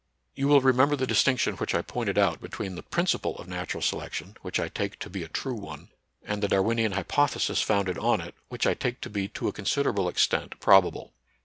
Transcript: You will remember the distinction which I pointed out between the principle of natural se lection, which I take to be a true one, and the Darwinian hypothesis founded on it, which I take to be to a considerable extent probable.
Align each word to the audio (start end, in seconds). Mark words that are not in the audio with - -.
You 0.33 0.47
will 0.47 0.61
remember 0.61 0.95
the 0.95 1.05
distinction 1.05 1.57
which 1.57 1.75
I 1.75 1.83
pointed 1.83 2.17
out 2.17 2.41
between 2.41 2.73
the 2.73 2.81
principle 2.81 3.35
of 3.37 3.47
natural 3.47 3.83
se 3.83 3.95
lection, 3.97 4.35
which 4.41 4.59
I 4.59 4.67
take 4.67 4.97
to 4.97 5.11
be 5.11 5.21
a 5.21 5.27
true 5.27 5.53
one, 5.53 5.89
and 6.23 6.41
the 6.41 6.47
Darwinian 6.47 6.93
hypothesis 6.93 7.61
founded 7.61 7.99
on 7.99 8.19
it, 8.19 8.33
which 8.49 8.65
I 8.65 8.73
take 8.73 8.99
to 9.01 9.11
be 9.11 9.27
to 9.27 9.47
a 9.47 9.53
considerable 9.53 10.09
extent 10.09 10.59
probable. 10.59 11.13